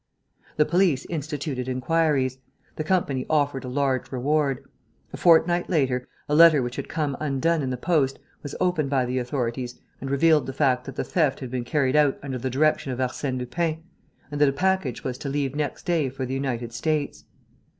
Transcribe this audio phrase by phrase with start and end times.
[0.57, 2.39] The police instituted inquiries.
[2.75, 4.65] The company offered a large reward.
[5.13, 9.05] A fortnight later, a letter which had come undone in the post was opened by
[9.05, 12.49] the authorities and revealed the fact that the theft had been carried out under the
[12.49, 13.83] direction of Arsène Lupin
[14.31, 17.25] and that a package was to leave next day for the United States.